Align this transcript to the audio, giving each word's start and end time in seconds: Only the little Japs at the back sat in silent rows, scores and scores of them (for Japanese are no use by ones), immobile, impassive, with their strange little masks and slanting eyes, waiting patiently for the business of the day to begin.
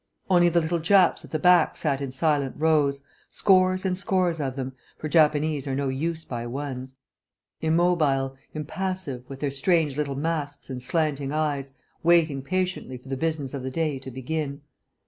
Only 0.31 0.49
the 0.49 0.61
little 0.61 0.79
Japs 0.79 1.23
at 1.23 1.29
the 1.29 1.37
back 1.37 1.77
sat 1.77 2.01
in 2.01 2.11
silent 2.11 2.55
rows, 2.57 3.03
scores 3.29 3.85
and 3.85 3.95
scores 3.95 4.39
of 4.41 4.55
them 4.55 4.73
(for 4.97 5.07
Japanese 5.07 5.67
are 5.67 5.75
no 5.75 5.89
use 5.89 6.25
by 6.25 6.47
ones), 6.47 6.95
immobile, 7.61 8.35
impassive, 8.55 9.23
with 9.29 9.41
their 9.41 9.51
strange 9.51 9.97
little 9.97 10.15
masks 10.15 10.71
and 10.71 10.81
slanting 10.81 11.31
eyes, 11.31 11.73
waiting 12.01 12.41
patiently 12.41 12.97
for 12.97 13.09
the 13.09 13.15
business 13.15 13.53
of 13.53 13.61
the 13.61 13.69
day 13.69 13.99
to 13.99 14.09
begin. 14.09 14.61